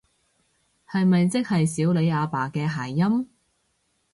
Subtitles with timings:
[0.91, 3.29] 係咪即係少理阿爸嘅諧音？